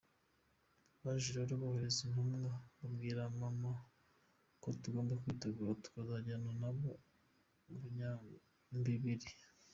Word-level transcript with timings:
Baje 1.03 1.29
rero 1.37 1.53
kohereza 1.61 1.99
intumwa 2.05 2.51
babwira 2.77 3.21
maman 3.39 3.77
ko 4.61 4.67
tugomba 4.81 5.19
kwitegura 5.21 5.81
tukazajyana 5.83 6.51
nabo 6.61 6.89
i 7.73 7.75
Bunyambiriri. 7.79 9.27